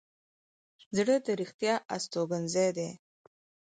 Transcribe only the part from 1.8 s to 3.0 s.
استوګنځی دی.